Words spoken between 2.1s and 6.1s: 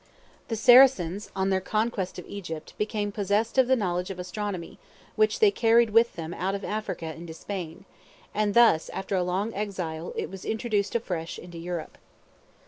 of Egypt, became possessed of the knowledge of Astronomy, which they carried